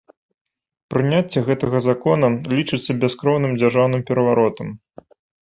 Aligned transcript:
Прыняцце 0.93 1.43
гэтага 1.49 1.81
закона 1.87 2.27
лічыцца 2.57 2.91
бяскроўным 3.05 3.53
дзяржаўным 3.61 4.01
пераваротам. 4.11 4.67